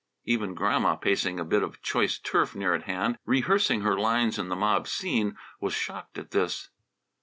Even 0.25 0.55
Grandma, 0.55 0.95
pacing 0.95 1.39
a 1.39 1.45
bit 1.45 1.61
of 1.61 1.79
choice 1.83 2.17
turf 2.17 2.55
near 2.55 2.73
at 2.73 2.85
hand, 2.85 3.19
rehearsing 3.23 3.81
her 3.81 3.95
lines 3.99 4.39
in 4.39 4.49
the 4.49 4.55
mob 4.55 4.87
scene, 4.87 5.37
was 5.59 5.75
shocked 5.75 6.17
at 6.17 6.31
this. 6.31 6.71